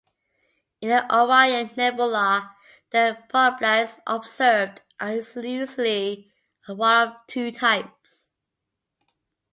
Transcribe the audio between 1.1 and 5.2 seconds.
Orion Nebula the proplyds observed are